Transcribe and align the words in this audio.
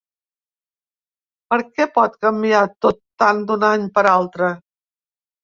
Per 1.53 1.59
què 1.65 1.87
pot 1.99 2.15
canviar 2.27 2.63
tot 2.87 2.99
tant 3.25 3.45
d’un 3.53 3.69
any 3.69 3.87
per 4.01 4.07
l’altre? 4.11 4.53